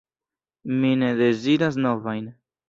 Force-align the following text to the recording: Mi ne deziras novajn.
Mi 0.79 0.93
ne 1.01 1.09
deziras 1.19 1.79
novajn. 1.85 2.27